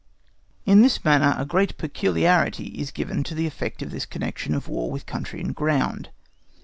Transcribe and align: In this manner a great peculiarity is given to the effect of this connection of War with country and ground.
In 0.65 0.81
this 0.81 1.05
manner 1.05 1.35
a 1.37 1.45
great 1.45 1.77
peculiarity 1.77 2.69
is 2.69 2.89
given 2.89 3.23
to 3.25 3.35
the 3.35 3.45
effect 3.45 3.83
of 3.83 3.91
this 3.91 4.07
connection 4.07 4.55
of 4.55 4.67
War 4.67 4.89
with 4.89 5.05
country 5.05 5.39
and 5.39 5.53
ground. 5.53 6.09